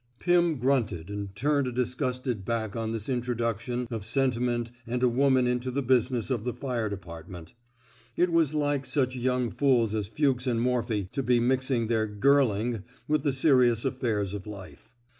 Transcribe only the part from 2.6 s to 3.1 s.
on this